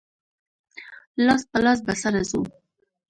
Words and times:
لاس 1.25 1.41
په 1.49 1.57
لاس 1.65 1.79
به 1.85 1.93
سره 2.03 2.21
ځو. 2.29 2.41